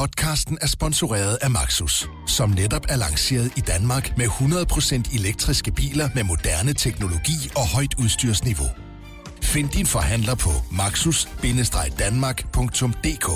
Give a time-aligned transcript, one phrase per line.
[0.00, 6.08] Podcasten er sponsoreret af Maxus, som netop er lanceret i Danmark med 100% elektriske biler
[6.14, 8.66] med moderne teknologi og højt udstyrsniveau.
[9.42, 10.50] Find din forhandler på
[10.80, 13.28] maxus-danmark.dk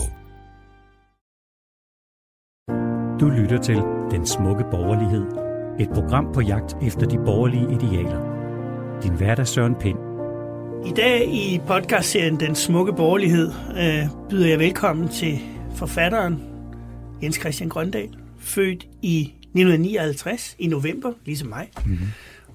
[3.21, 5.25] Du lytter til Den Smukke Borgerlighed.
[5.81, 8.21] Et program på jagt efter de borgerlige idealer.
[9.03, 9.99] Din vært er Søren Pind.
[10.87, 15.41] I dag i podcastserien Den Smukke Borgerlighed øh, byder jeg velkommen til
[15.77, 16.54] forfatteren
[17.25, 22.07] Jens Christian Grøndal, født i 1959 i november, ligesom mig, mm-hmm.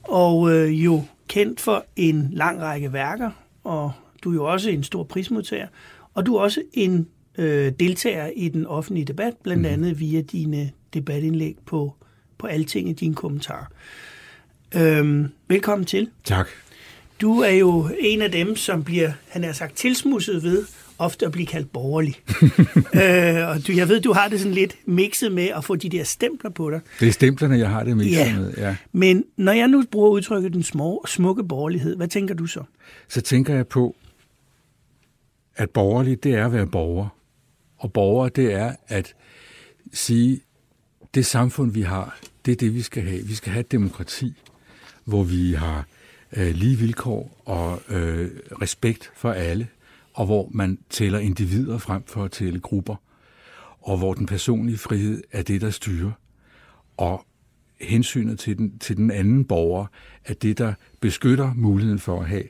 [0.03, 3.31] og øh, jo kendt for en lang række værker,
[3.63, 3.91] og
[4.23, 5.67] du er jo også en stor prismodtager,
[6.13, 7.07] og du er også en
[7.37, 9.73] øh, deltager i den offentlige debat, blandt mm-hmm.
[9.73, 11.95] andet via dine debatindlæg på,
[12.37, 13.65] på alting i dine kommentarer.
[14.75, 16.09] Øhm, velkommen til.
[16.23, 16.47] Tak.
[17.21, 20.65] Du er jo en af dem, som bliver, han er sagt, tilsmusset ved
[20.99, 22.15] ofte at blive kaldt borgerlig.
[23.03, 25.89] øh, og du, jeg ved, du har det sådan lidt mixet med at få de
[25.89, 26.81] der stempler på dig.
[26.99, 28.39] Det er stemplerne, jeg har det mixet Ja.
[28.39, 28.75] med, ja.
[28.91, 32.63] Men når jeg nu bruger udtrykket den små, smukke borgerlighed, hvad tænker du så?
[33.07, 33.95] Så tænker jeg på,
[35.55, 37.07] at borgerlig, det er at være borger.
[37.77, 39.13] Og borger, det er at
[39.93, 40.41] sige,
[41.15, 43.25] det samfund, vi har, det er det, vi skal have.
[43.27, 44.33] Vi skal have et demokrati,
[45.05, 45.85] hvor vi har
[46.37, 48.29] øh, lige vilkår og øh,
[48.61, 49.67] respekt for alle,
[50.19, 52.95] og hvor man tæller individer frem for at tælle grupper,
[53.81, 56.11] og hvor den personlige frihed er det, der styrer.
[56.97, 57.25] Og
[57.81, 59.85] hensynet til den, til den anden borger
[60.25, 62.43] er det, der beskytter muligheden for at have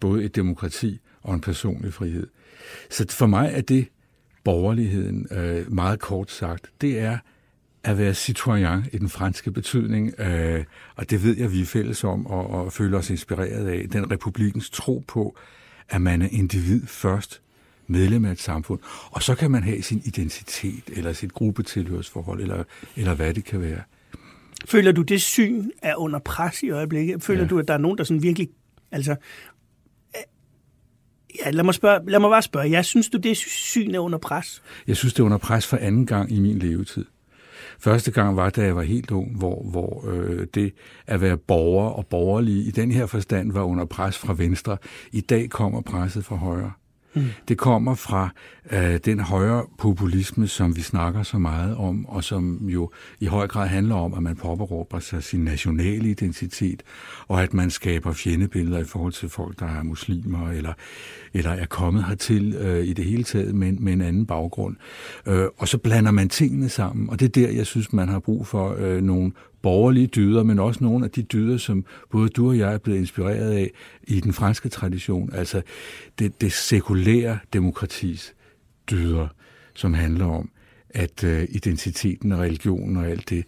[0.00, 2.26] både et demokrati og en personlig frihed.
[2.90, 3.88] Så for mig er det
[4.44, 7.18] borgerligheden, øh, meget kort sagt, det er
[7.84, 10.64] at være citoyen i den franske betydning, øh,
[10.96, 13.88] og det ved jeg, vi er fælles om og, og føler os inspireret af.
[13.88, 15.36] Den republikens tro på,
[15.88, 17.40] at man er individ først,
[17.86, 22.64] medlem af et samfund, og så kan man have sin identitet, eller sit gruppetilhørsforhold, eller,
[22.96, 23.80] eller hvad det kan være.
[24.64, 27.22] Føler du, det syn er under pres i øjeblikket?
[27.22, 27.48] Føler ja.
[27.48, 28.48] Du, at der er nogen, der sådan virkelig...
[28.92, 29.10] Altså,
[30.16, 30.22] øh,
[31.44, 32.70] ja, lad mig, spørge, lad mig bare spørge.
[32.70, 34.62] Jeg synes du, det syn er under pres?
[34.86, 37.04] Jeg synes, det er under pres for anden gang i min levetid.
[37.78, 40.72] Første gang var, da jeg var helt ung, hvor, hvor øh, det
[41.06, 44.76] at være borger og borgerlig i den her forstand var under pres fra venstre.
[45.12, 46.72] I dag kommer presset fra højre.
[47.16, 47.24] Mm.
[47.48, 48.28] Det kommer fra
[48.70, 52.90] øh, den højre populisme, som vi snakker så meget om, og som jo
[53.20, 56.82] i høj grad handler om, at man påberåber sig sin nationale identitet,
[57.28, 60.72] og at man skaber fjendebilleder i forhold til folk, der er muslimer, eller,
[61.34, 64.76] eller er kommet hertil øh, i det hele taget med, med en anden baggrund.
[65.26, 68.18] Øh, og så blander man tingene sammen, og det er der, jeg synes, man har
[68.18, 69.32] brug for øh, nogle
[69.66, 72.98] borgerlige dyder, men også nogle af de dyder, som både du og jeg er blevet
[72.98, 73.70] inspireret af
[74.02, 75.62] i den franske tradition, altså
[76.18, 78.34] det, det sekulære demokratis
[78.90, 79.28] dyder,
[79.74, 80.50] som handler om,
[80.90, 83.44] at øh, identiteten og religionen og alt det,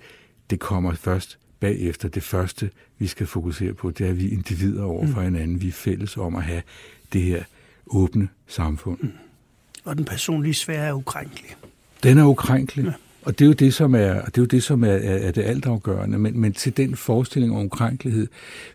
[0.50, 2.08] det kommer først bagefter.
[2.08, 5.60] Det første, vi skal fokusere på, det er, at vi er individer over for hinanden.
[5.60, 6.62] Vi er fælles om at have
[7.12, 7.42] det her
[7.86, 8.98] åbne samfund.
[9.84, 11.50] Og den personlige sfære er ukrænkelig.
[12.02, 12.84] Den er ukrænkelig.
[12.84, 12.92] Ja.
[13.22, 15.30] Og det er jo det, som er, det er, jo det, som er, er, er
[15.30, 16.18] det altafgørende.
[16.18, 18.26] Men, men til den forestilling om ukrænkelighed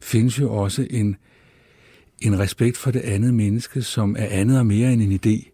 [0.02, 1.16] findes jo også en,
[2.22, 5.50] en respekt for det andet menneske, som er andet og mere end en idé,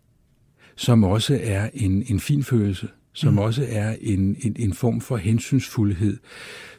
[0.75, 3.39] som også er en, en fin følelse, som mm.
[3.39, 6.17] også er en, en, en form for hensynsfuldhed,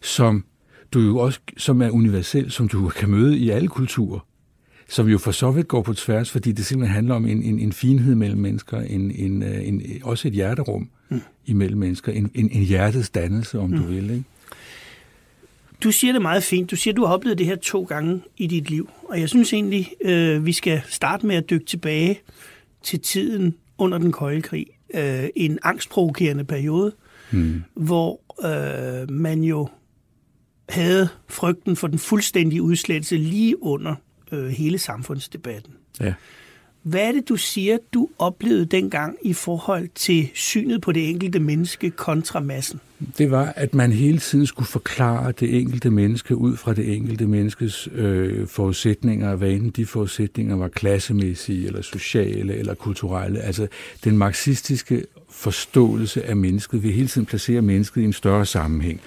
[0.02, 0.44] som
[0.92, 4.20] du jo også, som er universel, som du kan møde i alle kulturer
[4.90, 7.58] som jo for så vidt går på tværs, fordi det simpelthen handler om en, en,
[7.58, 11.20] en finhed mellem mennesker, en, en, øh, en, også et hjerterum mm.
[11.50, 13.76] Imellem mennesker, en, en, en hjertets dannelse, om mm.
[13.76, 14.10] du vil.
[14.10, 14.24] Ikke?
[15.84, 16.70] Du siger det meget fint.
[16.70, 18.90] Du siger, du har oplevet det her to gange i dit liv.
[19.04, 22.20] Og jeg synes egentlig, øh, vi skal starte med at dykke tilbage
[22.82, 24.66] til tiden under den kolde krig.
[24.94, 26.92] Øh, en angstprovokerende periode,
[27.32, 27.62] Mm.
[27.74, 29.68] hvor øh, man jo
[30.68, 33.94] havde frygten for den fuldstændige udslettelse lige under
[34.32, 35.72] øh, hele samfundsdebatten.
[36.00, 36.14] Ja.
[36.82, 41.40] Hvad er det, du siger, du oplevede dengang i forhold til synet på det enkelte
[41.40, 42.80] menneske kontra massen?
[43.18, 47.26] Det var, at man hele tiden skulle forklare det enkelte menneske ud fra det enkelte
[47.26, 53.40] menneskes øh, forudsætninger, hvad enten de forudsætninger var klassemæssige, eller sociale, eller kulturelle.
[53.40, 53.66] Altså
[54.04, 59.00] den marxistiske forståelse af mennesket vil hele tiden placere mennesket i en større sammenhæng.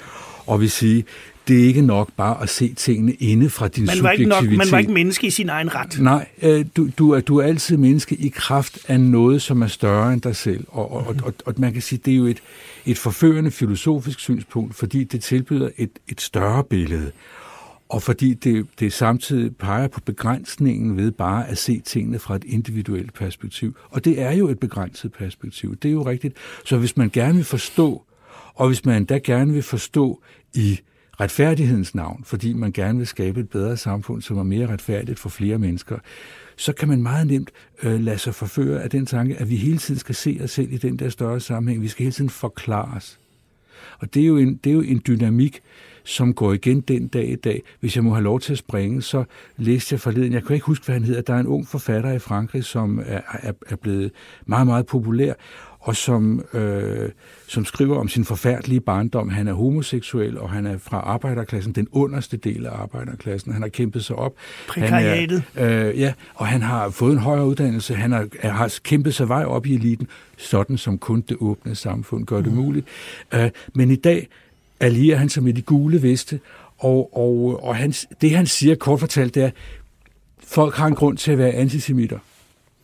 [0.45, 1.05] Og vil sige,
[1.47, 4.35] det er ikke nok bare at se tingene inde fra din Man var, ikke nok,
[4.35, 4.57] subjektivitet.
[4.57, 5.99] man var ikke menneske i sin egen ret.
[5.99, 9.67] Nej, øh, du, du, er, du er altid menneske i kraft af noget, som er
[9.67, 10.65] større end dig selv.
[10.67, 12.43] Og, og, og, og, og man kan sige, det er jo et,
[12.85, 17.11] et forførende filosofisk synspunkt, fordi det tilbyder et, et større billede.
[17.89, 22.43] og fordi det, det samtidig peger på begrænsningen ved bare at se tingene fra et
[22.43, 23.75] individuelt perspektiv.
[23.89, 26.35] Og det er jo et begrænset perspektiv, det er jo rigtigt.
[26.65, 28.03] Så hvis man gerne vil forstå,
[28.55, 30.21] og hvis man da gerne vil forstå
[30.53, 30.79] i
[31.19, 35.29] retfærdighedens navn, fordi man gerne vil skabe et bedre samfund, som er mere retfærdigt for
[35.29, 35.97] flere mennesker,
[36.55, 37.51] så kan man meget nemt
[37.83, 40.73] øh, lade sig forføre af den tanke, at vi hele tiden skal se os selv
[40.73, 41.81] i den der større sammenhæng.
[41.81, 43.19] Vi skal hele tiden forklare os.
[43.99, 45.61] Og det er jo en, det er jo en dynamik,
[46.03, 47.61] som går igen den dag i dag.
[47.79, 49.23] Hvis jeg må have lov til at springe, så
[49.57, 52.11] læste jeg forleden, jeg kan ikke huske, hvad han hedder, der er en ung forfatter
[52.11, 54.11] i Frankrig, som er, er, er blevet
[54.45, 55.33] meget, meget populær,
[55.83, 57.09] og som, øh,
[57.47, 59.29] som skriver om sin forfærdelige barndom.
[59.29, 63.53] Han er homoseksuel, og han er fra arbejderklassen, den underste del af arbejderklassen.
[63.53, 64.33] Han har kæmpet sig op.
[64.67, 65.43] Prekariatet.
[65.53, 67.95] Han er, øh, ja, og han har fået en højere uddannelse.
[67.95, 70.07] Han har, har kæmpet sig vej op i eliten,
[70.37, 72.57] sådan som kun det åbne samfund gør det mm.
[72.57, 72.87] muligt.
[73.33, 74.27] Øh, men i dag
[74.79, 76.39] allierer han sig med de gule veste,
[76.77, 79.49] og, og, og hans, det han siger kort fortalt, det er,
[80.43, 82.19] folk har en grund til at være antisemitter.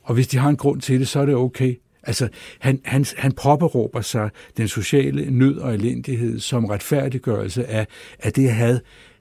[0.04, 1.76] Og hvis de har en grund til det, så er det okay.
[2.04, 2.30] Altså,
[2.60, 7.88] han, han, han påberåber sig den sociale nød og elendighed som retfærdiggørelse af,
[8.20, 8.80] af det had,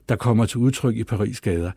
[0.09, 1.71] der kommer til udtryk i Paris gader.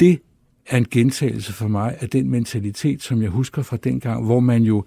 [0.00, 0.20] Det
[0.66, 4.40] er en gentagelse for mig af den mentalitet, som jeg husker fra den gang, hvor
[4.40, 4.84] man jo,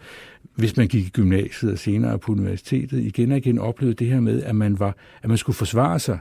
[0.56, 4.20] hvis man gik i gymnasiet og senere på universitetet, igen og igen oplevede det her
[4.20, 6.20] med, at man, var, at man skulle forsvare sig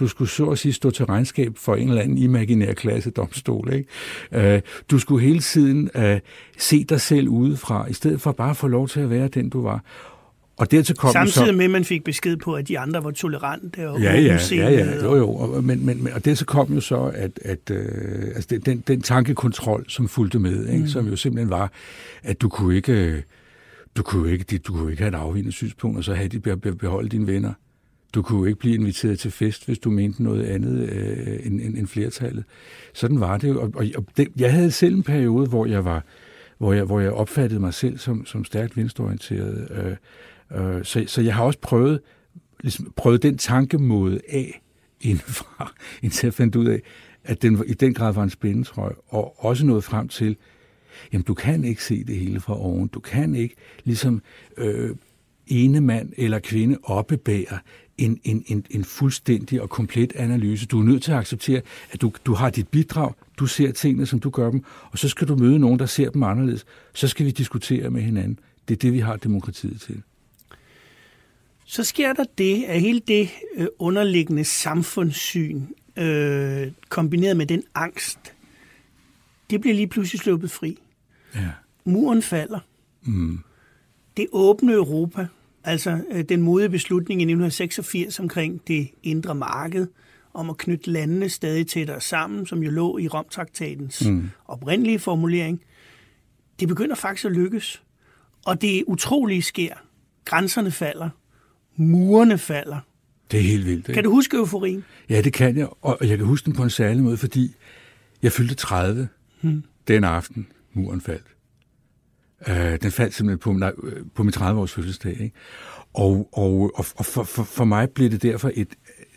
[0.00, 3.72] du skulle så at sige stå til regnskab for en eller anden imaginær klasse domstol.
[3.72, 4.54] Ikke?
[4.54, 4.60] Øh,
[4.90, 6.02] du skulle hele tiden uh,
[6.58, 9.48] se dig selv udefra, i stedet for bare at få lov til at være den,
[9.48, 9.84] du var.
[10.56, 13.10] Og dertil kom Samtidig så, med, at man fik besked på, at de andre var
[13.10, 15.30] tolerante og ja, ja, ja, ja, jo, jo.
[15.30, 17.76] Og, men, men, og dertil kom jo så, at, at uh,
[18.34, 20.80] altså den, den tankekontrol, som fulgte med, ikke?
[20.80, 20.88] Mm.
[20.88, 21.72] som jo simpelthen var,
[22.22, 23.22] at du kunne ikke,
[23.96, 26.40] du kunne ikke, du kunne ikke have et afvigende synspunkt, og så have de
[26.72, 27.52] beholde dine venner.
[28.14, 31.60] Du kunne jo ikke blive inviteret til fest, hvis du mente noget andet øh, end,
[31.60, 32.44] end, end flertallet.
[32.94, 33.60] Sådan var det jo.
[33.60, 36.04] Og, og, og det, jeg havde selv en periode, hvor jeg var
[36.62, 39.68] hvor jeg, hvor jeg opfattede mig selv som, som stærkt venstreorienteret.
[39.70, 42.00] Øh, øh, så, så jeg har også prøvet,
[42.60, 44.62] ligesom, prøvet den tankemåde af
[45.00, 45.72] indenfra,
[46.02, 46.80] indtil jeg fandt ud af,
[47.24, 50.36] at den i den grad var en spændetrøj, og også nået frem til,
[51.12, 52.88] jamen du kan ikke se det hele fra oven.
[52.88, 53.54] Du kan ikke
[53.84, 54.22] ligesom
[54.56, 54.90] øh,
[55.46, 57.58] ene mand eller kvinde oppebære
[57.98, 60.66] en, en, en, en fuldstændig og komplet analyse.
[60.66, 61.60] Du er nødt til at acceptere,
[61.90, 65.08] at du, du har dit bidrag, du ser tingene, som du gør dem, og så
[65.08, 66.64] skal du møde nogen, der ser dem anderledes.
[66.94, 68.38] Så skal vi diskutere med hinanden.
[68.68, 70.02] Det er det, vi har demokratiet til.
[71.64, 75.62] Så sker der det, at hele det øh, underliggende samfundssyn,
[75.96, 78.18] øh, kombineret med den angst,
[79.50, 80.78] det bliver lige pludselig sluppet fri.
[81.34, 81.50] Ja.
[81.84, 82.60] Muren falder.
[83.02, 83.38] Mm.
[84.16, 85.26] Det åbne Europa,
[85.64, 89.86] Altså øh, den modige beslutning i 1986 omkring det indre marked,
[90.34, 94.30] om at knytte landene stadig tættere sammen, som jo lå i Romtraktatens mm.
[94.44, 95.60] oprindelige formulering,
[96.60, 97.82] det begynder faktisk at lykkes.
[98.46, 99.74] Og det utrolige sker.
[100.24, 101.08] Grænserne falder.
[101.76, 102.78] Murene falder.
[103.30, 103.78] Det er helt vildt.
[103.78, 103.92] Ikke?
[103.92, 104.84] Kan du huske euforien?
[105.08, 105.68] Ja, det kan jeg.
[105.80, 107.54] Og jeg kan huske den på en særlig måde, fordi
[108.22, 109.08] jeg fyldte 30
[109.40, 109.64] hmm.
[109.88, 111.26] den aften, muren faldt.
[112.48, 113.72] Øh, den faldt simpelthen på, nej,
[114.14, 115.20] på min 30-års fødselsdag.
[115.20, 115.32] Ikke?
[115.94, 118.68] Og, og, og for, for, for mig blev det derfor et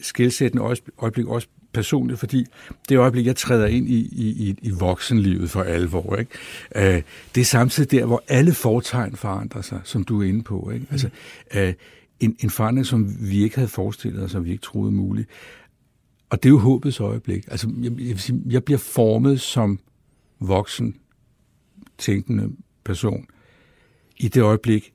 [0.01, 2.45] skældsættende øjeblik også personligt, fordi
[2.89, 6.31] det øjeblik, jeg træder ind i, i, i voksenlivet for alvor, ikke?
[6.75, 7.01] Øh,
[7.36, 10.71] det er samtidig der, hvor alle fortegn forandrer sig, som du er inde på.
[10.74, 10.86] Ikke?
[10.92, 11.10] Altså,
[11.56, 11.74] øh,
[12.19, 15.30] en, en forandring, som vi ikke havde forestillet os, som vi ikke troede muligt.
[16.30, 17.45] Og det er jo håbets øjeblik.
[17.47, 19.80] Altså, jeg, jeg, sige, jeg bliver formet som
[20.40, 20.95] voksen,
[21.97, 22.50] tænkende
[22.85, 23.25] person
[24.18, 24.94] i det øjeblik,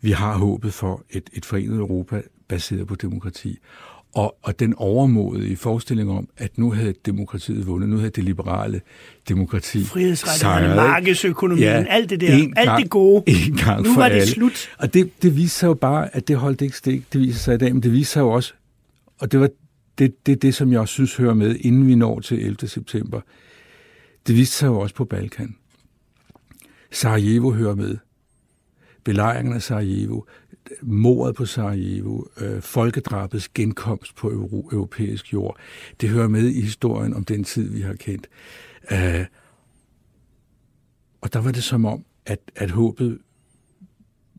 [0.00, 3.58] vi har håbet for et, et forenet Europa baseret på demokrati.
[4.14, 8.80] Og, og den overmodige forestilling om, at nu havde demokratiet vundet, nu havde det liberale
[9.28, 13.22] demokrati Frihedsrettighederne, markedsøkonomien, ja, alt det der, alt gang, det gode.
[13.46, 14.26] En gang nu for var det alle.
[14.26, 14.68] slut.
[14.78, 17.12] Og det, det viste sig jo bare, at det holdt ikke stik.
[17.12, 18.54] Det viser sig i dag, men det viser sig jo også,
[19.18, 19.48] og det var
[19.98, 22.68] det, det, det, som jeg også synes hører med, inden vi når til 11.
[22.68, 23.20] september.
[24.26, 25.56] Det viste sig jo også på Balkan.
[26.96, 27.96] Sarajevo hører med.
[29.04, 30.22] Belejringen af Sarajevo,
[30.82, 35.56] mordet på Sarajevo, øh, folkedrabets genkomst på euro, europæisk jord,
[36.00, 38.28] det hører med i historien om den tid, vi har kendt.
[38.92, 39.26] Øh,
[41.20, 43.18] og der var det som om, at, at håbet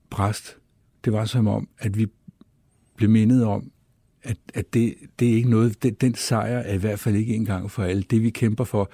[0.09, 0.57] bræst.
[1.05, 2.07] Det var som om, at vi
[2.95, 3.71] blev mindet om,
[4.23, 7.35] at, at det, det er ikke noget, det, den sejr er i hvert fald ikke
[7.35, 8.03] engang for alle.
[8.03, 8.91] Det vi kæmper for,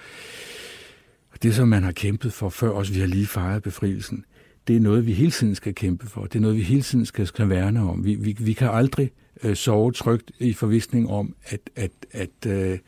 [1.33, 4.25] og det, som man har kæmpet for før også, vi har lige fejret befrielsen,
[4.67, 6.21] det er noget, vi hele tiden skal kæmpe for.
[6.21, 8.05] Det er noget, vi hele tiden skal, skal værne om.
[8.05, 9.11] Vi, vi, vi kan aldrig
[9.43, 12.79] øh, sove trygt i forvisning om, at, at, at, øh,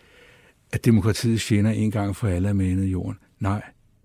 [0.72, 3.18] at demokratiets tjener en gang for alle er manet jorden.
[3.40, 3.62] Nej,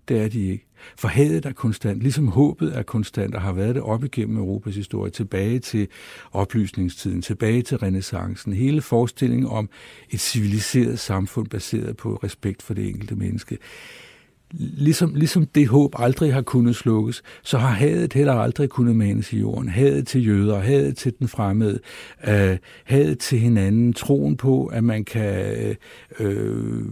[0.07, 0.65] det er de ikke.
[0.97, 4.75] For hadet er konstant, ligesom håbet er konstant og har været det op igennem Europas
[4.75, 5.87] historie, tilbage til
[6.31, 8.53] oplysningstiden, tilbage til renaissancen.
[8.53, 9.69] Hele forestillingen om
[10.09, 13.57] et civiliseret samfund baseret på respekt for det enkelte menneske
[14.53, 19.33] ligesom, ligesom det håb aldrig har kunnet slukkes, så har hadet heller aldrig kunnet manes
[19.33, 19.69] i jorden.
[19.69, 21.79] Hadet til jøder, hadet til den fremmede,
[22.27, 25.75] øh, hadet til hinanden, troen på, at man kan
[26.19, 26.83] øh,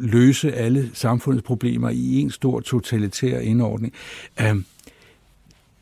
[0.00, 3.92] løse alle samfundets problemer i en stor totalitær indordning.
[4.40, 4.56] Øh,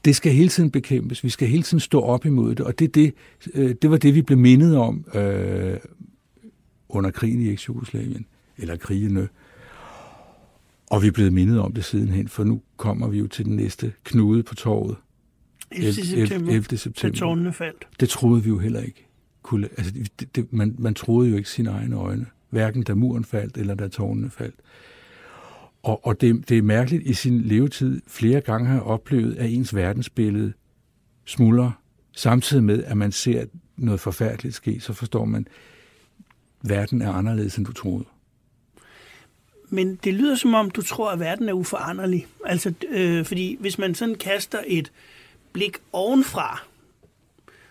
[0.04, 1.24] det skal hele tiden bekæmpes.
[1.24, 3.14] Vi skal hele tiden stå op imod det, og det, det,
[3.54, 5.76] øh, det var det, vi blev mindet om øh,
[6.88, 8.26] under krigen i eks-Jugoslavien,
[8.58, 9.28] eller krigene.
[10.90, 13.56] Og vi er blevet mindet om det sidenhen, for nu kommer vi jo til den
[13.56, 14.96] næste knude på torvet.
[15.70, 15.92] 11.
[15.92, 16.76] september, 11.
[16.78, 17.16] september.
[17.16, 17.88] da tårnene faldt.
[18.00, 19.06] Det troede vi jo heller ikke.
[19.42, 23.24] Kunne, altså, det, det, man, man troede jo ikke sine egne øjne, hverken da muren
[23.24, 24.54] faldt, eller da tårnene faldt.
[25.82, 29.74] Og, og det, det er mærkeligt i sin levetid flere gange har oplevet, at ens
[29.74, 30.52] verdensbillede
[31.24, 31.70] smuldrer,
[32.12, 33.44] samtidig med, at man ser
[33.76, 35.46] noget forfærdeligt ske, så forstår man,
[36.64, 38.04] at verden er anderledes, end du troede
[39.70, 42.26] men det lyder som om, du tror, at verden er uforanderlig.
[42.46, 44.92] Altså, øh, fordi hvis man sådan kaster et
[45.52, 46.62] blik ovenfra,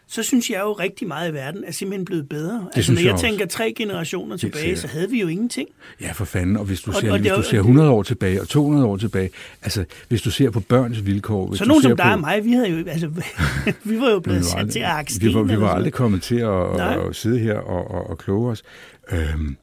[0.07, 2.53] så synes jeg jo rigtig meget, at verden er simpelthen blevet bedre.
[2.53, 5.69] Det altså, når jeg, jeg tænker tre generationer tilbage, så havde vi jo ingenting.
[6.01, 6.57] Ja, for fanden.
[6.57, 8.97] Og hvis du, og, ser, og hvis du ser 100 år tilbage og 200 år
[8.97, 9.29] tilbage,
[9.61, 11.47] altså hvis du ser på børns vilkår...
[11.47, 13.07] Hvis så nogen som dig på, og mig, vi, havde jo, altså,
[13.83, 16.39] vi var jo blevet sat aldrig, til at Vi var, vi var aldrig kommet til
[16.39, 18.63] at, at, at sidde her og, og, og kloge os.
[19.11, 19.57] Øhm,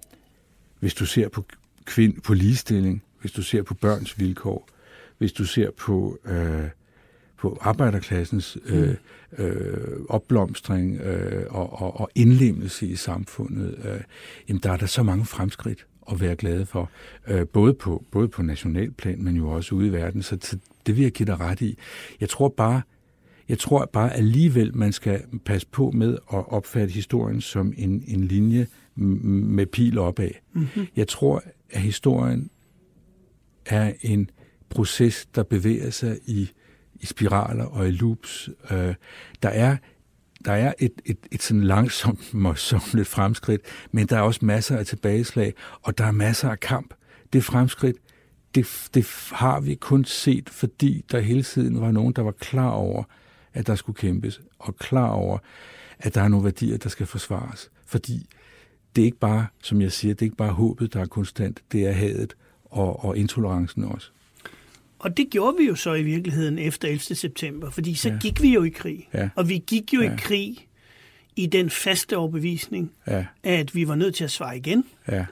[0.81, 1.45] hvis du ser på
[1.87, 4.69] kvind, på ligestilling, hvis du ser på børns vilkår,
[5.19, 6.65] hvis du ser på, øh,
[7.39, 9.45] på arbejderklassens øh, mm.
[9.45, 14.01] øh, opblomstring øh, og, og, og indlemmelse i samfundet, øh,
[14.49, 16.91] jamen der er der så mange fremskridt at være glade for,
[17.29, 20.23] øh, både, på, både på nationalplan, men jo også ude i verden.
[20.23, 21.79] Så, så det vil jeg give dig ret i.
[22.21, 22.83] Jeg tror bare,
[23.49, 28.25] jeg tror bare alligevel, man skal passe på med at opfatte historien som en, en
[28.25, 28.67] linje
[28.97, 30.31] med pil opad.
[30.53, 30.87] Mm-hmm.
[30.97, 32.51] Jeg tror, at historien
[33.67, 34.31] er en
[34.69, 36.51] proces, der bevæger sig i,
[36.95, 38.49] i spiraler og i loops.
[38.71, 38.95] Øh,
[39.43, 39.77] der er
[40.45, 42.35] der er et, et, et sådan langsomt,
[42.95, 43.61] lidt fremskridt,
[43.93, 46.95] men der er også masser af tilbageslag, og der er masser af kamp.
[47.33, 47.97] Det fremskridt,
[48.55, 52.71] det, det har vi kun set, fordi der hele tiden var nogen, der var klar
[52.71, 53.05] over,
[53.55, 55.39] at der skulle kæmpes, og klar over,
[55.99, 57.71] at der er nogle værdier, der skal forsvares.
[57.87, 58.29] Fordi
[58.97, 61.63] det er ikke bare, som jeg siger, det er ikke bare håbet, der er konstant,
[61.73, 64.11] det er hadet og, og intolerancen også.
[64.99, 67.01] Og det gjorde vi jo så i virkeligheden efter 11.
[67.01, 68.19] september, fordi så ja.
[68.21, 69.09] gik vi jo i krig.
[69.15, 69.29] Ja.
[69.35, 70.15] Og vi gik jo ja.
[70.15, 70.69] i krig
[71.37, 73.27] i den faste overbevisning, ja.
[73.43, 74.85] at vi var nødt til at svare igen.
[75.09, 75.27] Ja.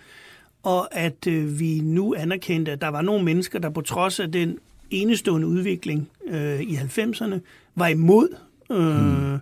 [0.62, 4.32] Og at øh, vi nu anerkendte, at der var nogle mennesker, der på trods af
[4.32, 4.58] den
[4.90, 7.38] enestående udvikling øh, i 90'erne,
[7.74, 8.28] var imod
[8.70, 9.40] øh, hmm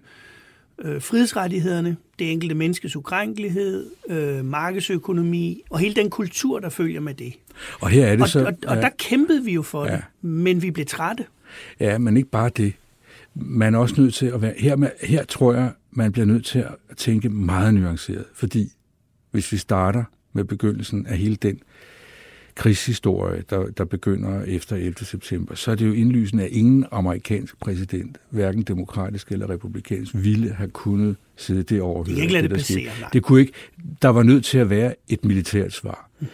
[0.83, 7.15] øh, frihedsrettighederne, det enkelte menneskes ukrænkelighed, øh, markedsøkonomi og hele den kultur, der følger med
[7.15, 7.35] det.
[7.81, 8.41] Og her er det og, så...
[8.41, 9.93] Og, og, og der kæmpede vi jo for ja.
[9.93, 11.25] det, men vi blev trætte.
[11.81, 12.73] Ja, men ikke bare det.
[13.35, 14.55] Man er også nødt til at være...
[14.59, 18.73] Her, her tror jeg, man bliver nødt til at tænke meget nuanceret, fordi
[19.31, 21.61] hvis vi starter med begyndelsen af hele den
[22.55, 24.95] krigshistorie, der, der begynder efter 11.
[25.03, 30.53] september, så er det jo indlysende, at ingen amerikansk præsident, hverken demokratisk eller republikansk, ville
[30.53, 32.05] have kunnet sidde det over.
[32.05, 33.53] Det kan ikke lade det, det passere, Det kunne ikke.
[34.03, 36.11] Der var nødt til at være et militært svar.
[36.21, 36.27] Mm.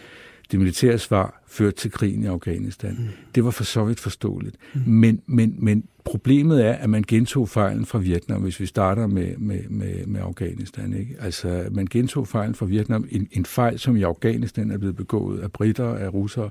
[0.51, 2.95] Det militære svar førte til krigen i Afghanistan.
[2.99, 3.07] Mm.
[3.35, 4.55] Det var for så vidt forståeligt.
[4.73, 4.81] Mm.
[4.85, 9.37] Men, men, men problemet er, at man gentog fejlen fra Vietnam, hvis vi starter med,
[9.37, 10.93] med, med, med Afghanistan.
[10.93, 11.15] Ikke?
[11.19, 13.07] Altså, man gentog fejlen fra Vietnam.
[13.11, 16.49] En, en fejl, som i Afghanistan er blevet begået af britter, af russere.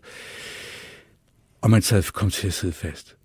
[1.61, 3.17] Og man sad, kom til at sidde fast.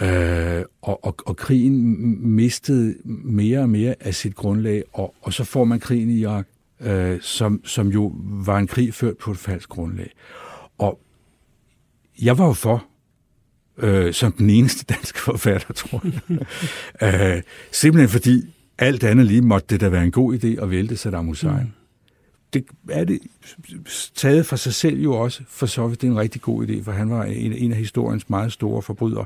[0.00, 1.96] Øh, og, og, og krigen
[2.28, 6.46] mistede mere og mere af sit grundlag, og, og så får man krigen i Irak,
[6.82, 10.10] øh, som, som jo var en krig ført på et falsk grundlag.
[10.78, 11.00] Og
[12.22, 12.84] jeg var jo for,
[13.78, 17.36] øh, som den eneste danske forfatter, tror jeg.
[17.36, 20.96] øh, simpelthen fordi alt andet lige måtte det da være en god idé at vælte
[20.96, 21.52] Saddam Hussein.
[21.52, 21.72] Mm.
[22.52, 23.20] Det er det
[24.14, 26.82] taget for sig selv jo også, for så vidt det er en rigtig god idé,
[26.82, 29.24] for han var en, en af historiens meget store forbrydere.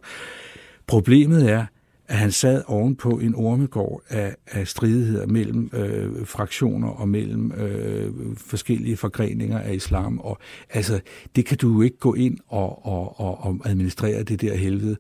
[0.87, 1.67] Problemet er,
[2.09, 8.13] at han sad ovenpå en ormegård af, af stridigheder mellem øh, fraktioner og mellem øh,
[8.37, 10.19] forskellige forgreninger af islam.
[10.19, 10.39] Og
[10.71, 11.01] altså,
[11.37, 14.97] det kan du jo ikke gå ind og, og, og, og administrere det der helvede.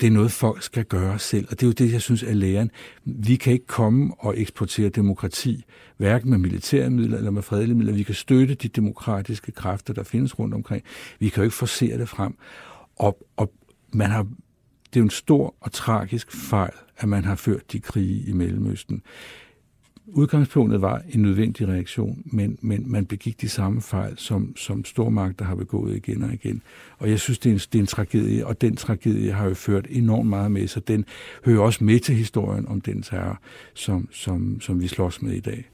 [0.00, 1.46] det er noget, folk skal gøre selv.
[1.50, 2.70] Og det er jo det, jeg synes er læren.
[3.04, 5.64] Vi kan ikke komme og eksportere demokrati,
[5.96, 7.92] hverken med militære midler eller med fredelige midler.
[7.92, 10.82] Vi kan støtte de demokratiske kræfter, der findes rundt omkring.
[11.18, 12.34] Vi kan jo ikke forsere det frem.
[12.96, 13.52] Og, og
[13.92, 14.26] man har,
[14.94, 18.32] det er jo en stor og tragisk fejl, at man har ført de krige i
[18.32, 19.02] Mellemøsten.
[20.06, 25.44] Udgangspunktet var en nødvendig reaktion, men, men man begik de samme fejl, som, som stormagter
[25.44, 26.62] har begået igen og igen.
[26.98, 29.54] Og jeg synes, det er, en, det er en tragedie, og den tragedie har jo
[29.54, 30.88] ført enormt meget med sig.
[30.88, 31.04] Den
[31.44, 33.40] hører også med til historien om den terror,
[33.74, 35.68] som, som, som vi slås med i dag.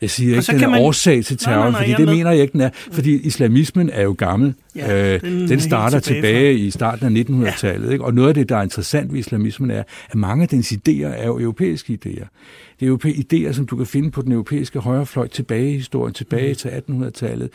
[0.00, 0.80] Jeg siger ikke, den er man...
[0.80, 2.16] årsag til terror, nej, nej, nej, fordi det med.
[2.16, 2.70] mener jeg ikke, den er.
[2.92, 4.54] Fordi islamismen er jo gammel.
[4.76, 7.86] Ja, øh, den, den starter tilbage, tilbage i starten af 1900-tallet.
[7.86, 7.92] Ja.
[7.92, 8.04] Ikke?
[8.04, 11.06] Og noget af det, der er interessant ved islamismen, er, at mange af dens idéer
[11.06, 12.26] er jo europæiske idéer.
[12.80, 16.14] Det er jo idéer, som du kan finde på den europæiske højrefløj tilbage i historien,
[16.14, 17.50] tilbage til 1800-tallet.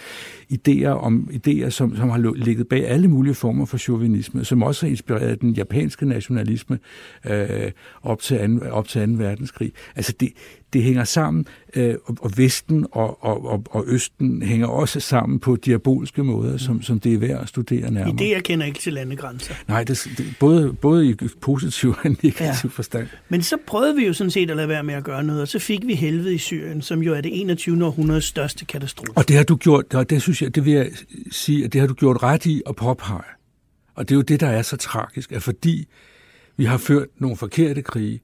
[0.53, 4.86] Idéer om idéer, som, som har ligget bag alle mulige former for chauvinisme, som også
[4.86, 6.79] har inspireret den japanske nationalisme
[7.25, 7.71] øh,
[8.03, 9.24] op, til anden, op til 2.
[9.24, 9.71] verdenskrig.
[9.95, 10.29] Altså det,
[10.74, 15.56] det hænger sammen, øh, og Vesten og, og, og, og Østen hænger også sammen på
[15.56, 18.38] diabolske måder, som, som det er værd at studere nærmere.
[18.38, 19.54] Idéer kender ikke til landegrænser.
[19.68, 22.70] Nej, det, det, både, både i positiv og negativ ja.
[22.70, 23.08] forstand.
[23.30, 25.48] Men så prøvede vi jo sådan set at lade være med at gøre noget, og
[25.48, 27.86] så fik vi helvede i Syrien, som jo er det 21.
[27.86, 29.12] århundredes største katastrofe.
[29.16, 30.92] Og det har du gjort, og det synes jeg, det vil jeg
[31.32, 33.24] sige, at det har du gjort ret i at påpege.
[33.96, 35.86] Og det er jo det, der er så tragisk, at fordi
[36.58, 38.22] vi har ført nogle forkerte krige,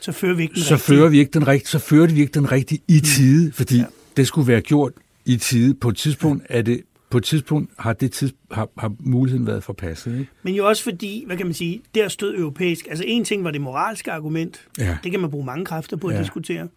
[0.00, 0.96] så fører vi ikke den så rigtige.
[0.96, 3.04] Fører vi ikke den rigtige, så fører vi ikke den rigtige i mm.
[3.04, 3.84] tide, fordi ja.
[4.16, 4.92] det skulle være gjort
[5.24, 5.74] i tide.
[5.74, 9.64] På et tidspunkt er det på et tidspunkt har, det tids, har, har muligheden været
[9.64, 10.18] forpasset.
[10.18, 10.30] Ikke?
[10.42, 12.86] Men jo også fordi, hvad kan man sige, der stod europæisk.
[12.88, 14.66] Altså en ting var det moralske argument.
[14.78, 14.98] Ja.
[15.04, 16.20] Det kan man bruge mange kræfter på at ja.
[16.20, 16.68] diskutere.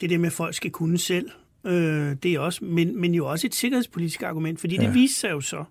[0.00, 1.30] Det der med, at folk skal kunne selv.
[1.66, 4.82] Øh, det er også, men, men jo også et sikkerhedspolitisk argument, fordi ja.
[4.82, 5.64] det viste sig jo så,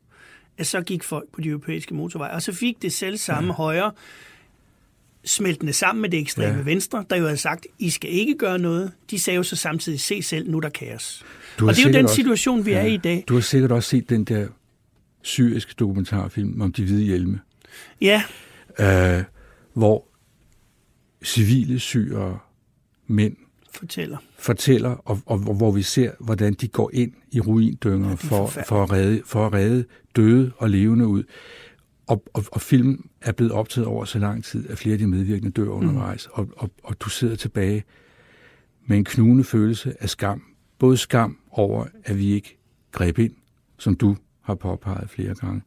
[0.57, 3.53] at så gik folk på de europæiske motorveje, og så fik det selv samme ja.
[3.53, 3.91] højre
[5.27, 6.63] smeltende sammen med det ekstreme ja.
[6.63, 8.91] venstre, der jo havde sagt, I skal ikke gøre noget.
[9.11, 11.25] De sagde jo så samtidig, se selv, nu der kaos.
[11.61, 13.23] Og det er jo den situation, vi ja, er i i dag.
[13.27, 14.47] Du har sikkert også set den der
[15.21, 17.39] syriske dokumentarfilm om de hvide hjelme.
[18.01, 18.23] Ja.
[18.79, 19.23] Øh,
[19.73, 20.07] hvor
[21.23, 22.39] civile syre
[23.07, 23.35] mænd
[23.71, 28.15] fortæller, fortæller og, og, og hvor vi ser, hvordan de går ind i ruindynger ja,
[28.15, 31.23] for, for, at redde, for at redde døde og levende ud.
[32.07, 35.07] Og, og, og filmen er blevet optaget over så lang tid, at flere af de
[35.07, 36.31] medvirkende dør undervejs, mm.
[36.33, 37.83] og, og, og du sidder tilbage
[38.85, 40.43] med en knugende følelse af skam.
[40.79, 42.57] Både skam over, at vi ikke
[42.91, 43.33] greb ind,
[43.77, 45.61] som du har påpeget flere gange,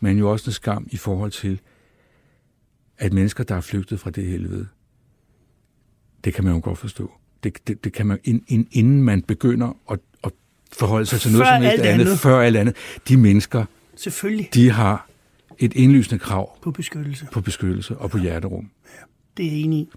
[0.00, 1.60] men jo også en skam i forhold til,
[2.98, 4.66] at mennesker, der er flygtet fra det helvede,
[6.24, 7.12] det kan man jo godt forstå.
[7.44, 8.18] Det, det, det kan man,
[8.72, 10.32] inden man begynder at, at
[10.72, 12.76] forholde sig til noget før som helst andet, andet, før alt andet,
[13.08, 13.64] de mennesker,
[13.96, 14.48] Selvfølgelig.
[14.54, 15.08] de har
[15.58, 18.70] et indlysende krav på beskyttelse, på beskyttelse og på hjerterum.
[18.84, 19.02] Ja,
[19.36, 19.88] det er jeg enig i.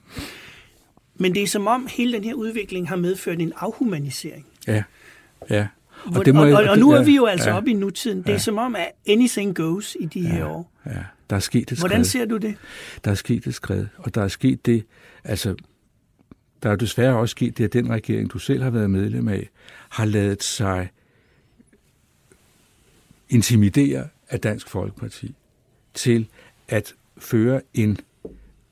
[1.15, 4.45] Men det er som om hele den her udvikling har medført en afhumanisering.
[4.67, 4.83] Ja,
[5.49, 5.67] ja.
[6.15, 8.21] Og, det må, og, og, og nu er vi jo altså ja, oppe i nutiden.
[8.21, 10.71] Det er som om, at anything goes i de ja, her år.
[10.85, 11.89] Ja, der er sket et skred.
[11.89, 12.55] Hvordan ser du det?
[13.03, 14.85] Der er sket et skred, og der er sket det,
[15.23, 15.55] altså,
[16.63, 19.49] der er desværre også sket det, at den regering, du selv har været medlem af,
[19.89, 20.89] har lavet sig
[23.29, 25.35] intimidere af Dansk Folkeparti
[25.99, 26.27] til
[26.67, 27.97] at føre en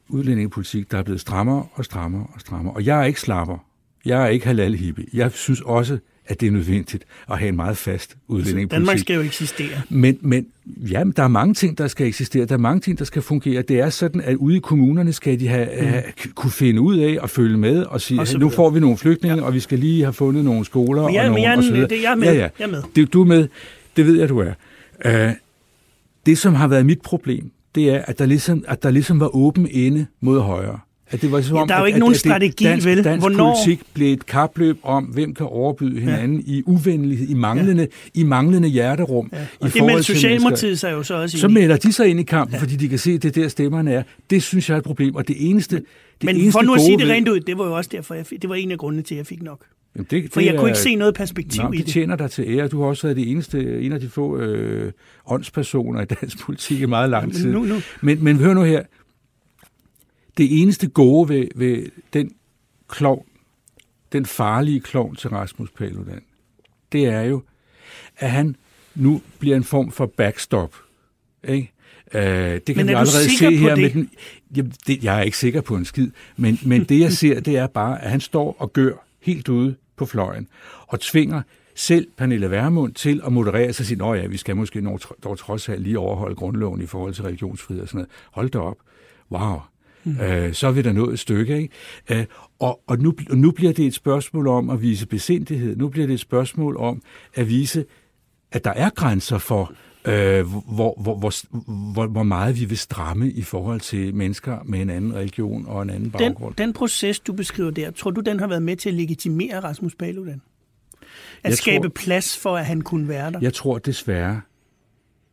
[0.10, 2.74] udlændingepolitik, der er blevet strammere og strammere og strammere.
[2.74, 3.58] Og jeg er ikke slapper.
[4.06, 5.06] Jeg er ikke halal hippie.
[5.13, 8.72] Jeg synes også, at det er nødvendigt at have en meget fast udlændingepolitik.
[8.72, 9.82] Danmark skal jo eksistere.
[9.90, 12.46] Men, men ja, der er mange ting, der skal eksistere.
[12.46, 13.62] Der er mange ting, der skal fungere.
[13.62, 15.88] Det er sådan, at ude i kommunerne skal de have, mm.
[15.88, 16.04] have
[16.36, 19.38] kunne finde ud af og følge med og sige, og nu får vi nogle flygtninge,
[19.38, 19.44] ja.
[19.44, 21.72] og vi skal lige have fundet nogle skoler men jeg, og nogle jeg, og så
[21.72, 21.90] videre.
[21.90, 22.28] Det, jeg er med.
[22.28, 22.50] Ja, ja.
[22.60, 22.84] Jeg er med.
[22.96, 23.48] Det, du er med.
[23.98, 24.54] Det ved jeg, du er.
[25.06, 25.34] Uh,
[26.28, 29.36] det, som har været mit problem, det er, at der ligesom, at der ligesom var
[29.36, 30.80] åben ende mod højre.
[31.10, 32.88] At det var som ja, om, der er jo ikke at, nogen at, strategi, dansk,
[32.88, 33.04] vel?
[33.04, 33.56] Dansk Hvornår?
[33.56, 36.54] politik blev et kapløb om, hvem kan overbyde hinanden ja.
[36.54, 38.20] i uvenlighed, i manglende, ja.
[38.20, 39.30] i manglende hjerterum.
[39.34, 39.38] Ja.
[39.60, 42.24] Og i det melder Socialdemokratiet sig jo så også Så melder de sig ind i
[42.24, 42.62] kampen, ja.
[42.62, 44.04] fordi de kan se, at det der stemmerne er.
[44.30, 45.16] Det synes jeg er et problem.
[45.16, 45.86] Og det eneste, det
[46.24, 48.26] Men eneste for nu at sige det rent ud, det var jo også derfor, jeg
[48.26, 49.60] fik, det var en af grundene til, at jeg fik nok.
[49.98, 51.86] Jamen det, For det jeg er, kunne ikke se noget perspektiv nå, i det.
[51.86, 52.68] Det tjener dig til ære.
[52.68, 54.92] Du har også været det eneste, en af de få øh,
[55.26, 57.46] åndspersoner i dansk politik i meget lang tid.
[57.46, 57.82] Men, nu, nu.
[58.02, 58.84] Men, men hør nu her.
[60.38, 62.32] Det eneste gode ved, ved den
[62.88, 63.26] klovn,
[64.12, 66.22] den farlige klovn til Rasmus Paludan,
[66.92, 67.42] det er jo,
[68.18, 68.56] at han
[68.96, 70.76] nu bliver en form for backstop.
[71.48, 71.72] Ikke?
[72.16, 73.76] Uh, det kan men vi allerede se her.
[73.76, 73.84] Det?
[73.84, 74.10] Med den,
[74.56, 76.08] jamen, det, jeg er ikke sikker på en skid,
[76.38, 79.76] men, men det jeg ser, det er bare, at han står og gør helt ude
[79.98, 80.48] på fløjen
[80.88, 81.42] og tvinger
[81.76, 85.38] selv Pernille Vermund til at moderere sig og sige, at ja, vi skal måske dog
[85.38, 88.10] trods alt lige overholde grundloven i forhold til religionsfrihed og sådan noget.
[88.32, 88.78] Hold da op.
[89.32, 89.60] Wow.
[90.04, 90.20] Mm.
[90.20, 91.58] Øh, så er vi da nået et stykke.
[91.58, 91.74] Ikke?
[92.12, 92.26] Øh,
[92.60, 95.76] og og nu, nu bliver det et spørgsmål om at vise besindighed.
[95.76, 97.02] Nu bliver det et spørgsmål om
[97.34, 97.86] at vise,
[98.52, 99.74] at der er grænser for,
[100.08, 101.34] øh, hvor, hvor, hvor,
[101.93, 105.82] hvor, hvor meget vi vil stramme i forhold til mennesker med en anden religion og
[105.82, 106.56] en anden baggrund.
[106.56, 109.60] Den, den proces, du beskriver der, tror du, den har været med til at legitimere
[109.60, 110.41] Rasmus Paludan?
[111.43, 113.39] At jeg skabe tror, plads for, at han kunne være der?
[113.41, 114.41] Jeg tror desværre,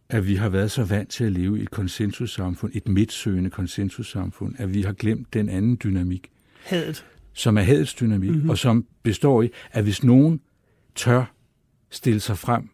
[0.08, 4.54] at vi har været så vant til at leve i et konsensussamfund, et midtsøgende konsensussamfund,
[4.58, 6.30] at vi har glemt den anden dynamik.
[6.64, 7.06] Hadet.
[7.32, 8.50] Som er hadets dynamik, mm-hmm.
[8.50, 10.40] og som består i, at hvis nogen
[10.94, 11.34] tør
[11.90, 12.70] stille sig frem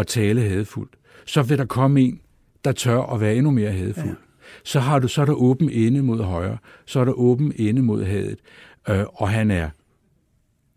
[0.00, 2.20] og tale hadefuldt, så vil der komme en,
[2.64, 4.06] der tør at være endnu mere hadefuld.
[4.06, 4.14] Ja.
[4.64, 7.82] Så, har du, så er der åben ende mod højre, så er der åben ende
[7.82, 8.38] mod hadet,
[8.88, 9.70] øh, og han er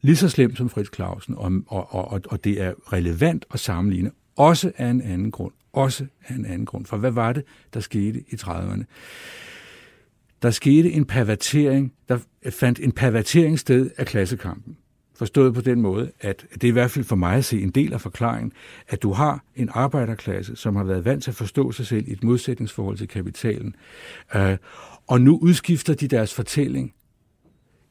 [0.01, 4.11] lige så slem som Fritz Clausen, og, og, og, og det er relevant at sammenligne,
[4.35, 5.53] også af en anden grund.
[5.73, 6.85] Også af en anden grund.
[6.85, 8.83] For hvad var det, der skete i 30'erne?
[10.41, 14.77] Der skete en pervertering, der fandt en pervertering sted af klassekampen.
[15.15, 17.69] Forstået på den måde, at det er i hvert fald for mig at se en
[17.69, 18.51] del af forklaringen,
[18.87, 22.11] at du har en arbejderklasse, som har været vant til at forstå sig selv i
[22.11, 23.75] et modsætningsforhold til kapitalen.
[24.35, 24.57] Øh,
[25.07, 26.93] og nu udskifter de deres fortælling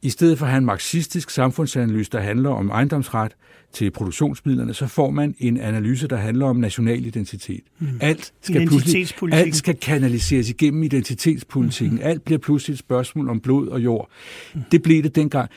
[0.02, 3.37] i stedet for at have en marxistisk samfundsanalyse, der handler om ejendomsret
[3.72, 7.61] til produktionsmidlerne, så får man en analyse, der handler om national identitet.
[7.78, 7.88] Mm.
[8.00, 11.98] Alt, skal pludselig, alt skal kanaliseres igennem identitetspolitikken.
[11.98, 12.04] Mm.
[12.04, 14.11] Alt bliver pludselig et spørgsmål om blod og jord.
[14.54, 14.61] Mm.
[14.72, 15.50] Det blev det dengang.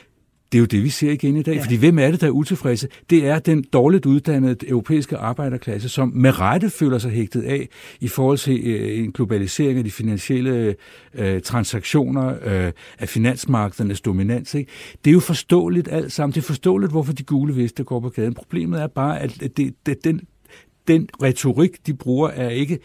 [0.52, 1.56] Det er jo det, vi ser igen i dag.
[1.56, 1.64] Ja.
[1.64, 2.88] Fordi hvem er det, der er utilfredse?
[3.10, 8.08] Det er den dårligt uddannede europæiske arbejderklasse, som med rette føler sig hægtet af i
[8.08, 10.76] forhold til øh, en globalisering af de finansielle
[11.14, 14.54] øh, transaktioner, øh, af finansmarkedernes dominans.
[14.54, 14.72] Ikke?
[15.06, 16.34] Det er jo forståeligt alt sammen.
[16.34, 18.34] Det er forståeligt, hvorfor de gule veste går på gaden.
[18.34, 20.22] Problemet er bare, at det, det, den
[20.88, 22.80] den retorik, de bruger, er ikke,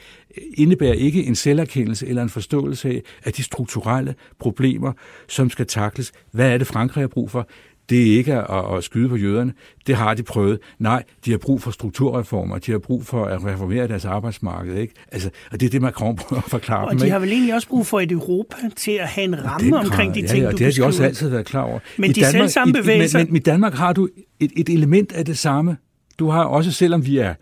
[0.54, 4.92] indebærer ikke en selverkendelse eller en forståelse af, af de strukturelle problemer,
[5.28, 6.12] som skal takles.
[6.32, 7.48] Hvad er det, Frankrig har brug for?
[7.90, 9.52] Det er ikke at, at skyde på jøderne.
[9.86, 10.58] Det har de prøvet.
[10.78, 12.58] Nej, de har brug for strukturreformer.
[12.58, 14.76] De har brug for at reformere deres arbejdsmarked.
[14.76, 14.94] Ikke?
[15.12, 17.00] Altså, og det er det, Macron prøver at forklare og dem.
[17.00, 19.78] Og de har vel egentlig også brug for et Europa til at have en ramme
[19.78, 21.78] omkring de ting, ja, ja, og det har de også altid været klar over.
[21.96, 23.18] Men I de Danmark, selv samme bevægelser...
[23.18, 24.08] Men, men i Danmark har du
[24.40, 25.76] et, et element af det samme.
[26.18, 27.34] Du har også, selvom vi er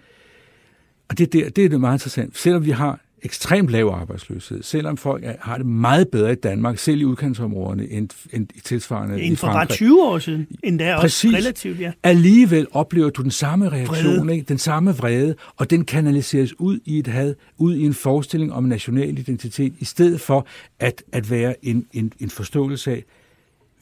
[1.08, 2.38] og det, det, det er det meget interessant.
[2.38, 6.78] Selvom vi har ekstremt lav arbejdsløshed, selvom folk er, har det meget bedre i Danmark,
[6.78, 9.76] selv i udkantsområderne, end, end i tilsvarende end for i Frankrig.
[9.76, 11.34] 20 år siden, endda også Præcis.
[11.34, 11.92] relativt, ja.
[12.02, 14.44] Alligevel oplever du den samme reaktion, ikke?
[14.48, 18.64] den samme vrede, og den kanaliseres ud i et had, ud i en forestilling om
[18.64, 20.46] national identitet, i stedet for
[20.78, 23.04] at, at være en, en, en forståelse af,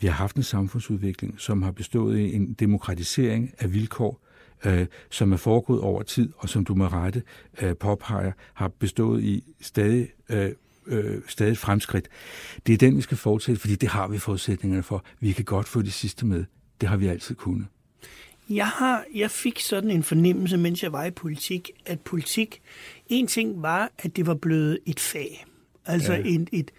[0.00, 4.25] vi har haft en samfundsudvikling, som har bestået i en demokratisering af vilkår,
[4.64, 7.22] øh, som er foregået over tid, og som du med rette
[7.62, 10.50] øh, påpeger, har bestået i stadig, øh,
[10.86, 12.08] øh, stadig fremskridt.
[12.66, 15.04] Det er den, vi skal fortsætte, fordi det har vi forudsætningerne for.
[15.20, 16.44] Vi kan godt få det sidste med.
[16.80, 17.66] Det har vi altid kunnet.
[18.50, 22.62] Jeg, har, jeg fik sådan en fornemmelse, mens jeg var i politik, at politik,
[23.08, 25.46] en ting var, at det var blevet et fag.
[25.86, 26.22] Altså ja.
[26.24, 26.70] en, et,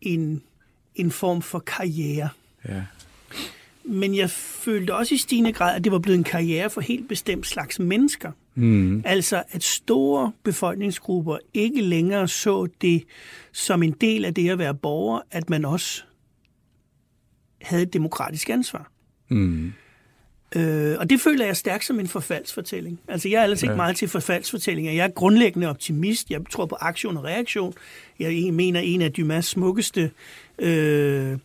[0.00, 0.42] en,
[0.94, 2.28] en form for karriere.
[2.68, 2.82] Ja.
[3.86, 7.08] Men jeg følte også i stigende grad, at det var blevet en karriere for helt
[7.08, 8.32] bestemt slags mennesker.
[8.54, 9.02] Mm.
[9.04, 13.04] Altså at store befolkningsgrupper ikke længere så det
[13.52, 16.02] som en del af det at være borger, at man også
[17.62, 18.90] havde et demokratisk ansvar.
[19.28, 19.72] Mm.
[20.54, 23.00] Øh, og det føler jeg stærkt som en forfaldsfortælling.
[23.08, 23.66] Altså jeg er ellers ja.
[23.66, 24.92] ikke meget til forfaldsfortællinger.
[24.92, 26.30] Jeg er grundlæggende optimist.
[26.30, 27.74] Jeg tror på aktion og reaktion.
[28.18, 30.10] Jeg mener, en af Dumas smukkeste
[30.58, 31.38] øh,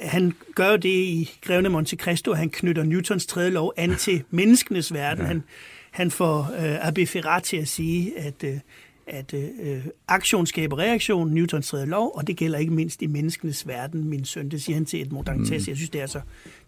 [0.00, 4.22] han gør jo det i Grevene Monte Cristo, han knytter Newtons tredje lov an til
[4.30, 5.22] menneskenes verden.
[5.22, 5.28] Ja.
[5.28, 5.42] Han,
[5.90, 8.58] han får uh, Abbé Ferrat til at sige, at, uh,
[9.06, 13.66] at uh, aktion skaber reaktion, Newtons tredje lov, og det gælder ikke mindst i menneskenes
[13.66, 14.48] verden, min søn.
[14.48, 15.50] Det siger han til et Dantes.
[15.50, 15.54] Mm.
[15.54, 16.20] Jeg synes, det er, så,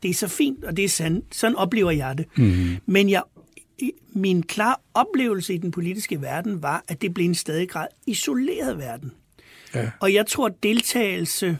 [0.03, 2.27] det er så fint, og det er sand, sådan oplever jeg det.
[2.37, 2.77] Mm.
[2.87, 3.23] Men jeg,
[4.13, 8.79] min klar oplevelse i den politiske verden var, at det blev en stadig grad isoleret
[8.79, 9.13] verden.
[9.75, 9.91] Ja.
[10.01, 11.59] Og jeg tror, at deltagelse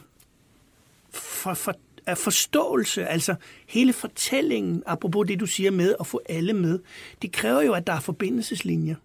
[1.09, 3.35] for, for, af forståelse, altså
[3.67, 6.79] hele fortællingen, apropos det, du siger med at få alle med,
[7.21, 8.95] det kræver jo, at der er forbindelseslinjer.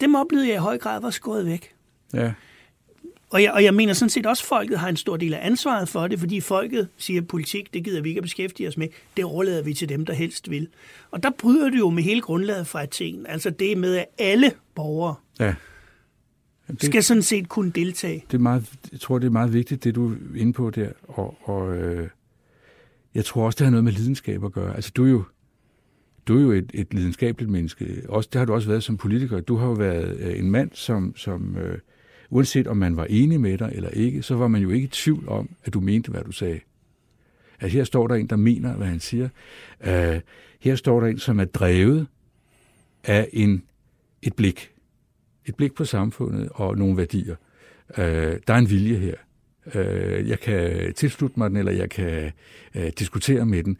[0.00, 1.74] Dem oplevede jeg i høj grad var skåret væk.
[2.14, 2.32] Ja.
[3.30, 5.46] Og jeg, og jeg mener sådan set også, at folket har en stor del af
[5.46, 8.76] ansvaret for det, fordi folket siger, at politik, det gider vi ikke at beskæftige os
[8.76, 8.88] med.
[9.16, 10.68] Det overlader vi til dem, der helst vil.
[11.10, 13.26] Og der bryder det jo med hele grundlaget fra Athen.
[13.26, 15.54] Altså det med, at alle borgere ja
[16.72, 18.24] det, skal sådan set kunne deltage.
[18.30, 20.88] Det er meget, jeg tror, det er meget vigtigt, det du er inde på der.
[21.08, 22.08] Og, og øh,
[23.14, 24.74] jeg tror også, det har noget med lidenskab at gøre.
[24.74, 25.24] Altså, du er jo
[26.28, 28.02] du er jo et, et lidenskabeligt menneske.
[28.08, 29.40] Også, det har du også været som politiker.
[29.40, 31.78] Du har jo været øh, en mand, som, som øh,
[32.30, 34.88] uanset om man var enig med dig eller ikke, så var man jo ikke i
[34.88, 36.60] tvivl om, at du mente, hvad du sagde.
[37.60, 39.28] Altså her står der en, der mener, hvad han siger.
[39.80, 40.20] Uh,
[40.60, 42.06] her står der en, som er drevet
[43.04, 43.62] af en,
[44.22, 44.70] et blik.
[45.46, 47.36] Et blik på samfundet og nogle værdier.
[47.88, 49.14] Uh, der er en vilje her.
[49.66, 52.32] Uh, jeg kan tilslutte mig den, eller jeg kan
[52.74, 53.76] uh, diskutere med den.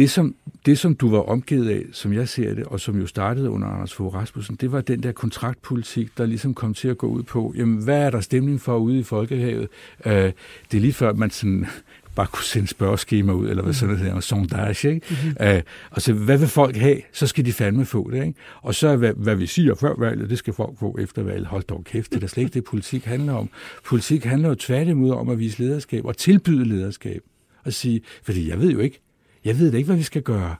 [0.00, 0.34] Det som,
[0.66, 3.68] det, som du var omgivet af, som jeg ser det, og som jo startede under
[3.68, 7.22] Anders Fogh Rasmussen, det var den der kontraktpolitik, der ligesom kom til at gå ud
[7.22, 9.68] på, jamen, hvad er der stemning for ude i Folkehavet?
[10.06, 10.34] Uh, det
[10.74, 11.66] er lige før, man sådan
[12.16, 15.06] bare kunne sende spørgeskema ud, eller hvad sådan noget, og sondage, ikke?
[15.10, 15.56] Mm-hmm.
[15.56, 15.60] Uh,
[15.90, 17.00] og så, hvad vil folk have?
[17.12, 18.38] Så skal de fandme få det, ikke?
[18.62, 21.46] Og så, hvad, hvad vi siger før valget, det skal folk få efter valget.
[21.46, 23.48] Hold dog kæft, det er slet ikke det, politik handler om.
[23.84, 27.22] Politik handler jo tværtimod om at vise lederskab og tilbyde lederskab.
[27.64, 29.00] Og sige, fordi jeg ved jo ikke,
[29.44, 30.56] jeg ved ikke, hvad vi skal gøre.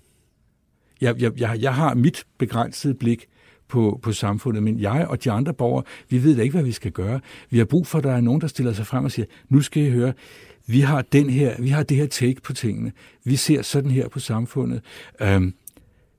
[1.00, 3.26] Jeg, jeg, jeg, jeg har mit begrænsede blik
[3.68, 6.72] på, på samfundet, men jeg og de andre borgere, vi ved da ikke, hvad vi
[6.72, 7.20] skal gøre.
[7.50, 9.60] Vi har brug for, at der er nogen, der stiller sig frem og siger, nu
[9.60, 10.12] skal I høre,
[10.66, 12.92] vi har, den her, vi har det her take på tingene.
[13.24, 14.80] Vi ser sådan her på samfundet.
[15.20, 15.54] Øhm,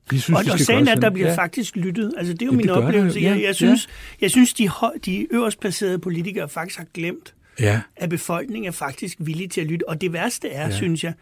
[0.10, 1.36] vi synes, og, og sagen er, at der bliver ja.
[1.36, 2.14] faktisk lyttet.
[2.18, 3.20] Altså, det er jo ja, min oplevelse.
[3.20, 3.92] Ja, jeg, jeg, synes, ja.
[4.22, 4.70] jeg synes, de,
[5.06, 7.82] de øverst placerede politikere faktisk har glemt, ja.
[7.96, 9.90] at befolkningen er faktisk villig til at lytte.
[9.90, 10.72] Og det værste er, ja.
[10.72, 11.14] synes jeg,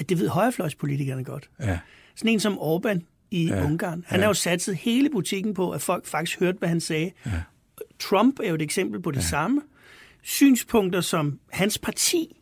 [0.00, 1.50] at det ved højrefløjspolitikerne godt.
[1.60, 1.78] Ja.
[2.14, 3.64] Sådan en som Orbán i ja.
[3.64, 4.22] Ungarn, han ja.
[4.22, 7.10] har jo satset hele butikken på, at folk faktisk hørte, hvad han sagde.
[7.26, 7.30] Ja.
[7.98, 9.22] Trump er jo et eksempel på det ja.
[9.22, 9.62] samme.
[10.22, 12.39] Synspunkter, som hans parti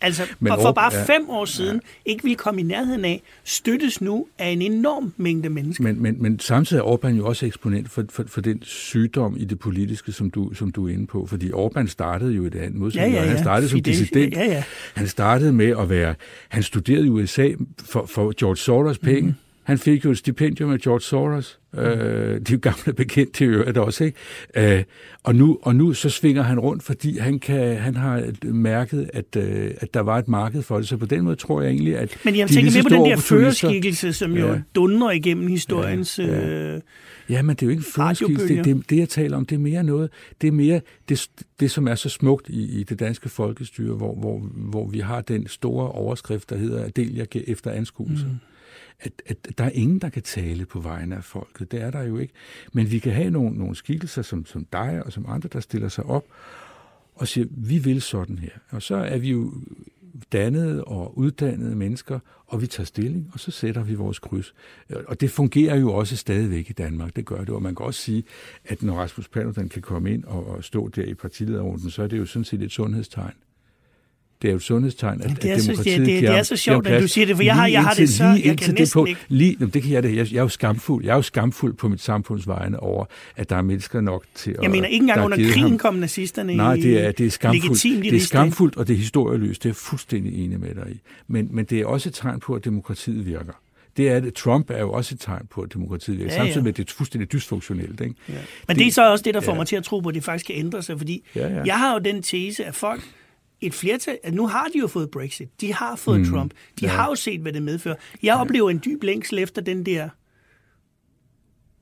[0.00, 2.10] altså Men for bare ja, fem år siden ja.
[2.10, 5.84] ikke ville komme i nærheden af, støttes nu af en enorm mængde mennesker.
[5.84, 9.44] Men, men, men samtidig er Orbán jo også eksponent for, for, for den sygdom i
[9.44, 11.26] det politiske, som du, som du er inde på.
[11.26, 13.14] Fordi Orbán startede jo i det andet modsætning.
[13.14, 13.30] Ja, ja, ja.
[13.30, 14.34] Han startede som dissident.
[14.34, 14.62] Ja, ja.
[14.94, 16.14] Han startede med at være...
[16.48, 17.48] Han studerede i USA
[17.84, 19.20] for, for George Soros penge.
[19.20, 19.45] Mm-hmm.
[19.66, 21.58] Han fik jo et stipendium af George Soros.
[21.74, 24.76] Øh, de gamle bekendte i øvrigt også, ikke?
[24.76, 24.84] Øh,
[25.22, 29.36] og, nu, og nu så svinger han rundt, fordi han, kan, han har mærket, at,
[29.36, 30.88] øh, at der var et marked for det.
[30.88, 33.16] Så på den måde tror jeg egentlig, at Men jeg tænker mere på den der
[33.16, 34.46] førerskikkelse, som ja.
[34.46, 36.18] jo dundrer igennem historiens...
[36.18, 36.74] Ja, ja.
[36.74, 36.80] Øh,
[37.30, 38.56] ja, men det er jo ikke førerskikkelse.
[38.56, 40.10] Det, det, det, jeg taler om, det er mere noget...
[40.40, 41.28] Det er mere det,
[41.60, 45.20] det som er så smukt i, i det danske folkestyre, hvor, hvor, hvor vi har
[45.20, 48.24] den store overskrift, der hedder, del jeg efter anskuelse.
[48.24, 48.38] Mm
[49.00, 51.72] at, at der er ingen, der kan tale på vegne af folket.
[51.72, 52.32] Det er der jo ikke.
[52.72, 55.88] Men vi kan have nogle, nogle skikkelser som, som dig og som andre, der stiller
[55.88, 56.24] sig op
[57.14, 58.50] og siger, vi vil sådan her.
[58.70, 59.52] Og så er vi jo
[60.32, 64.54] dannede og uddannede mennesker, og vi tager stilling, og så sætter vi vores kryds.
[65.06, 67.48] Og det fungerer jo også stadigvæk i Danmark, det gør det.
[67.48, 68.24] Og man kan også sige,
[68.64, 72.06] at når Rasmus Paludan kan komme ind og, og stå der i partilederrunden, så er
[72.06, 73.34] det jo sådan set et sundhedstegn
[74.42, 76.42] det er jo et sundhedstegn, at, det er at demokratiet så, det, det, det er
[76.42, 78.74] så sjovt, at du siger det, for jeg har, jeg har det så, jeg kan
[78.74, 79.20] næsten på, ikke.
[79.28, 80.16] Lige, det kan jeg det.
[80.16, 81.04] Jeg, jeg er jo skamfuld.
[81.04, 83.04] Jeg er jo skamfuld på mit samfunds vegne over,
[83.36, 84.62] at der er mennesker nok til at...
[84.62, 85.78] Jeg mener, ikke engang under krigen ham.
[85.78, 87.82] kom nazisterne Nej, det er, det er skamfuldt.
[87.82, 89.62] Det er skamfuldt, og det er historieløst.
[89.62, 91.00] Det er jeg fuldstændig enig med dig i.
[91.28, 93.52] Men, men det er også et tegn på, at demokratiet virker
[93.96, 94.34] det er det.
[94.34, 96.44] Trump er jo også et tegn på, at demokratiet virker, ja, ja.
[96.44, 98.00] samtidig med, at det er fuldstændig dysfunktionelt.
[98.00, 98.14] Ikke?
[98.28, 98.34] Ja.
[98.34, 99.58] Men det, det er så også det, der får ja.
[99.58, 101.62] mig til at tro på, at det faktisk kan ændre sig, fordi ja, ja.
[101.62, 103.02] jeg har jo den tese, at folk
[103.60, 106.26] et flertal, at nu har de jo fået Brexit, de har fået mm.
[106.26, 106.92] Trump, de ja.
[106.92, 107.96] har jo set, hvad det medfører.
[108.22, 108.40] Jeg ja.
[108.40, 110.08] oplever en dyb længsel efter den der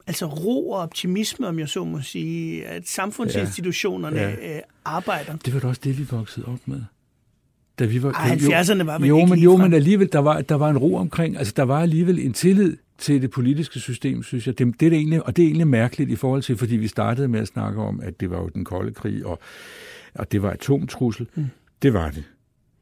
[0.07, 4.31] altså ro og optimisme, om jeg så må sige, at samfundsinstitutionerne ja.
[4.31, 4.57] Ja.
[4.57, 5.37] Øh, arbejder.
[5.37, 6.81] Det var da også det, vi voksede op med.
[7.79, 10.41] Da vi var, Ej, 70'erne var vel jo, ikke men, jo, men alligevel, der var,
[10.41, 14.23] der var en ro omkring, altså der var alligevel en tillid til det politiske system,
[14.23, 14.59] synes jeg.
[14.59, 16.89] Det, det er det egentlig, og det er egentlig mærkeligt i forhold til, fordi vi
[16.89, 19.39] startede med at snakke om, at det var jo den kolde krig, og,
[20.15, 21.27] og det var atomtrussel.
[21.35, 21.45] Mm.
[21.85, 22.25] Det var det.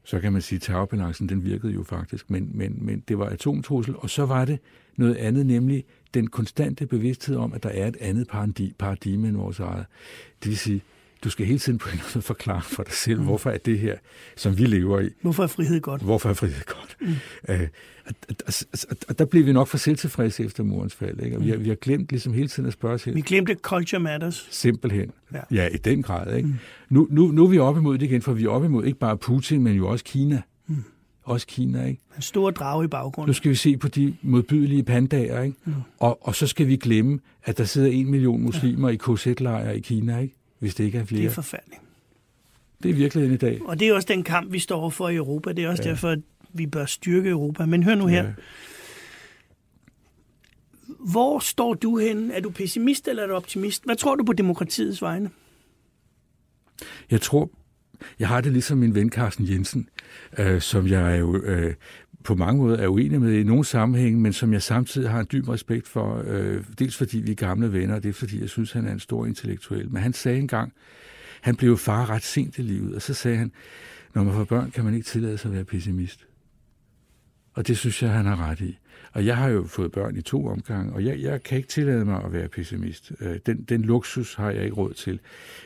[0.03, 3.25] Så kan man sige, at terrorbalancen den virkede jo faktisk, men, men, men det var
[3.25, 4.59] atomtrussel, og så var det
[4.95, 8.27] noget andet, nemlig den konstante bevidsthed om, at der er et andet
[8.79, 9.85] paradigme end vores eget.
[10.43, 10.81] Det vil sige,
[11.23, 13.25] du skal hele tiden på en måde forklare for dig selv, mm.
[13.25, 13.97] hvorfor er det her,
[14.35, 15.09] som vi lever i.
[15.21, 16.01] Hvorfor er frihed godt?
[16.01, 16.97] Hvorfor er frihed godt?
[17.01, 17.15] Mm.
[17.49, 17.67] Øh,
[18.47, 18.53] og,
[19.09, 21.19] og der blev vi nok for selvtilfredse efter murens fald.
[21.19, 21.37] Ikke?
[21.37, 23.99] Og vi, har, vi har glemt ligesom hele tiden at spørge os Vi glemte culture
[23.99, 24.47] matters.
[24.51, 25.11] Simpelthen.
[25.33, 26.35] Ja, ja i den grad.
[26.35, 26.47] Ikke?
[26.47, 26.55] Mm.
[26.89, 28.99] Nu, nu, nu er vi oppe imod det igen, for vi er oppe imod ikke
[28.99, 30.41] bare Putin, men jo også Kina.
[30.67, 30.83] Mm.
[31.23, 32.01] Også Kina, ikke?
[32.15, 33.29] En stor drag i baggrunden.
[33.29, 35.57] Nu skal vi se på de modbydelige pandager, ikke?
[35.65, 35.73] Mm.
[35.99, 38.93] Og, og så skal vi glemme, at der sidder en million muslimer ja.
[38.93, 40.35] i KZ-lejre i Kina, ikke?
[40.63, 41.21] Hvis det ikke er flere.
[41.21, 41.81] Det er forfærdeligt.
[42.83, 43.61] Det er virkeligheden i dag.
[43.61, 45.51] Og det er også den kamp, vi står for i Europa.
[45.51, 45.89] Det er også ja.
[45.89, 46.19] derfor, at
[46.53, 47.65] vi bør styrke Europa.
[47.65, 48.23] Men hør nu her.
[48.23, 48.33] Ja.
[50.87, 52.31] Hvor står du hen?
[52.31, 53.85] Er du pessimist eller er du optimist?
[53.85, 55.29] Hvad tror du på demokratiets vegne?
[57.11, 57.49] Jeg tror,
[58.19, 59.89] jeg har det ligesom min ven Carsten Jensen,
[60.37, 61.73] øh, som jeg jo øh,
[62.23, 65.27] på mange måder er uenig med i nogle sammenhænge, men som jeg samtidig har en
[65.31, 68.49] dyb respekt for, øh, dels fordi vi er gamle venner, og det er fordi, jeg
[68.49, 69.91] synes, han er en stor intellektuel.
[69.91, 70.73] Men han sagde engang,
[71.41, 73.51] han blev far ret sent i livet, og så sagde han,
[74.13, 76.27] når man får børn, kan man ikke tillade sig at være pessimist.
[77.53, 78.77] Og det synes jeg, han har ret i.
[79.11, 82.05] Og jeg har jo fået børn i to omgange, og jeg, jeg kan ikke tillade
[82.05, 83.11] mig at være pessimist.
[83.19, 85.19] Øh, den, den luksus har jeg ikke råd til.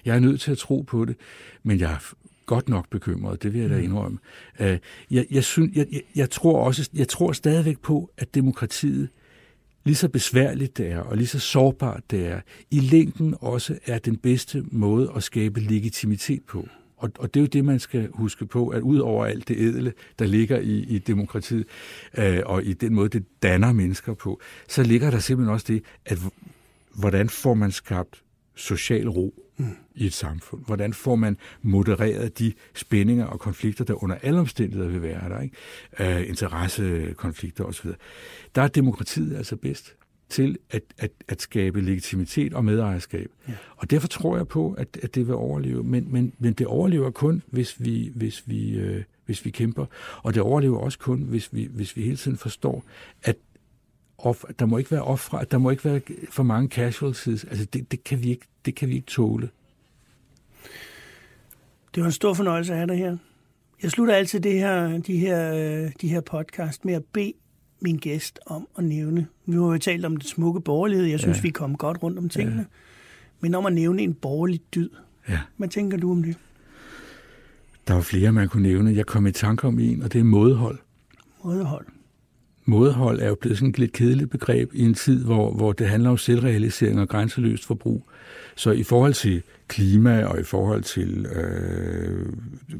[0.06, 1.15] Jeg er nødt til at tro på det,
[1.63, 1.98] men jeg
[2.47, 3.83] godt nok bekymret, det vil jeg da mm.
[3.83, 4.17] indrømme.
[4.60, 4.77] Øh,
[5.12, 9.10] jeg, jeg, synes, jeg, jeg, jeg, tror også, jeg tror stadigvæk på, at demokratiet,
[9.86, 13.99] lige så besværligt det er, og lige så sårbart det er, i længden også er
[13.99, 16.67] den bedste måde at skabe legitimitet på.
[16.97, 19.62] Og, og det er jo det, man skal huske på, at ud over alt det
[19.62, 21.65] edle, der ligger i, i demokratiet,
[22.17, 25.83] øh, og i den måde, det danner mennesker på, så ligger der simpelthen også det,
[26.05, 26.19] at
[26.95, 28.23] hvordan får man skabt
[28.55, 29.76] social ro mm.
[29.96, 30.65] i et samfund?
[30.65, 35.41] Hvordan får man modereret de spændinger og konflikter, der under alle omstændigheder vil være der?
[35.41, 35.56] Ikke?
[36.20, 37.89] Øh, interessekonflikter osv.
[38.56, 39.96] Der er demokratiet altså bedst
[40.30, 43.32] til at, at, at skabe legitimitet og medejerskab.
[43.48, 43.54] Ja.
[43.78, 45.84] Og derfor tror jeg på, at, at det vil overleve.
[45.84, 49.86] Men, men, men det overlever kun, hvis vi, hvis, vi, øh, hvis vi kæmper.
[50.24, 52.84] Og det overlever også kun, hvis vi, hvis vi hele tiden forstår,
[53.24, 53.38] at
[54.17, 57.43] off, der må ikke være ofre, der må ikke være for mange casualties.
[57.43, 59.49] Altså det, det, kan vi ikke, det kan vi ikke tåle.
[61.95, 63.17] Det var en stor fornøjelse at have dig her.
[63.84, 67.34] Jeg slutter altid det her, de, her, øh, de her podcast med at bede
[67.80, 69.27] min gæst om at nævne.
[69.45, 71.06] Vi har jo talt om det smukke borgerlighed.
[71.06, 71.41] Jeg synes, ja.
[71.41, 72.58] vi kommet godt rundt om tingene.
[72.58, 72.65] Ja.
[73.39, 74.89] Men om at nævne en borgerlig dyd.
[75.30, 75.39] Ja.
[75.58, 76.38] Hvad tænker du om det?
[77.88, 78.95] Der var flere, man kunne nævne.
[78.95, 80.80] Jeg kom i tanke om en, og det er mådehold.
[81.43, 81.86] Mådehold.
[82.69, 85.88] Mådehold er jo blevet sådan et lidt kedeligt begreb i en tid, hvor, hvor det
[85.88, 88.10] handler om selvrealisering og grænseløst forbrug.
[88.56, 92.25] Så i forhold til klima og i forhold til øh,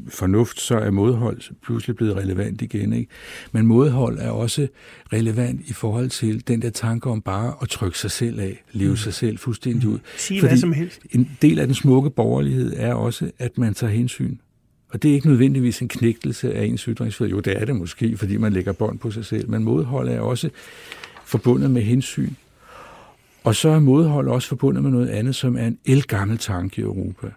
[0.08, 2.92] fornuft, så er modhold pludselig blevet relevant igen.
[2.92, 3.10] Ikke?
[3.52, 4.68] Men modhold er også
[5.12, 8.90] relevant i forhold til den der tanke om bare at trykke sig selv af, leve
[8.90, 8.96] mm.
[8.96, 9.94] sig selv fuldstændig mm.
[9.94, 9.98] ud.
[10.16, 11.00] Sige Fordi hvad som helst.
[11.10, 14.36] En del af den smukke borgerlighed er også, at man tager hensyn.
[14.88, 17.34] Og det er ikke nødvendigvis en knægtelse af ens ytringsfrihed.
[17.34, 19.50] Jo, det er det måske, fordi man lægger bånd på sig selv.
[19.50, 20.50] Men modhold er også
[21.24, 22.30] forbundet med hensyn.
[23.44, 26.84] Og så er modhold også forbundet med noget andet, som er en elgammel tanke i
[26.84, 27.30] Europa.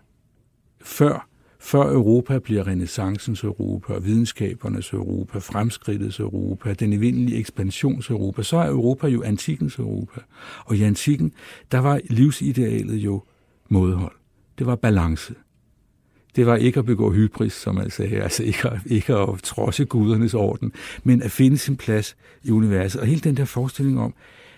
[0.82, 1.28] Før,
[1.60, 8.70] før Europa bliver renaissancens Europa, videnskabernes Europa, fremskridtets Europa, den evindelige ekspansions Europa, så er
[8.70, 10.22] Europa jo antikens Europa.
[10.66, 11.34] Og i antikken,
[11.72, 13.24] der var livsidealet jo
[13.70, 14.16] modhold.
[14.58, 15.34] Det var balance.
[16.36, 19.86] Det var ikke at begå hybris, som man sagde, altså ikke at, ikke at trodse
[19.86, 23.02] gudernes orden, men at finde sin plads i universet.
[23.02, 24.14] Og hele den der forestilling om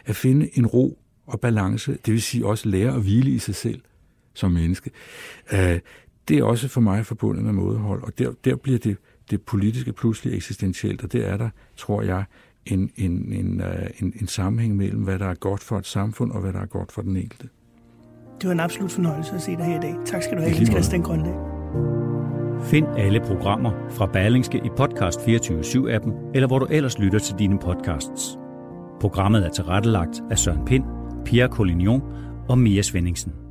[0.06, 3.56] at finde en ro og balance, det vil sige også lære at hvile i sig
[3.56, 3.82] selv
[4.34, 4.92] som menneske,
[5.54, 5.80] øh,
[6.28, 8.98] det er også for mig forbundet med mådehold, og der, der bliver det,
[9.32, 12.24] det politiske pludselig eksistentielt, og det er der, tror jeg,
[12.66, 16.32] en, en, en, øh, en, en sammenhæng mellem, hvad der er godt for et samfund,
[16.32, 17.50] og hvad der er godt for den enkelte.
[18.42, 19.96] Det var en absolut fornøjelse at se dig her i dag.
[20.06, 21.53] Tak skal du have, Jens Christian Grøndag.
[22.64, 27.60] Find alle programmer fra Berlingske i Podcast 24-7-appen, eller hvor du ellers lytter til dine
[27.60, 28.38] podcasts.
[29.02, 30.84] Programmet er tilrettelagt af Søren Pind,
[31.26, 32.02] Pierre Collignon
[32.50, 33.43] og Mia Svendingsen.